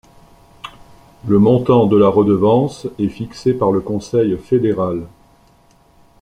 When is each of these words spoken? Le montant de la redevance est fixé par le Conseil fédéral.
Le 1.27 1.37
montant 1.37 1.85
de 1.85 1.95
la 1.95 2.07
redevance 2.07 2.87
est 2.97 3.07
fixé 3.07 3.53
par 3.53 3.71
le 3.71 3.81
Conseil 3.81 4.35
fédéral. 4.35 5.05